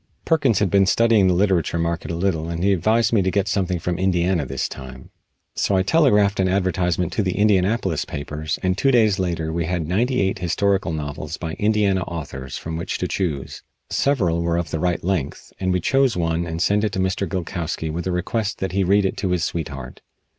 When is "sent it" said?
16.63-16.91